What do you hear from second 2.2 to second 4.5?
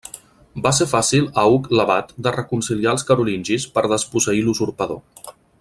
de reconciliar els carolingis per desposseir